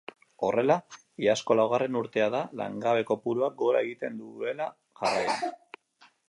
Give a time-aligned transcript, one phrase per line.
[0.45, 0.77] Horrela,
[1.25, 4.71] iazkoa laugarren urtea da langabe kopuruak gora egiten duela
[5.03, 5.55] jarraian.